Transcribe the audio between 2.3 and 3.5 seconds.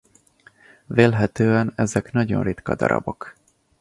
ritka darabok.